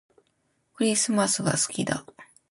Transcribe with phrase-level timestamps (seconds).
[0.73, 2.07] クリスマスが好きだ